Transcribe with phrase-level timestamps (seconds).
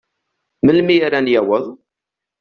[0.65, 1.65] Melmi ara n-yaweḍ?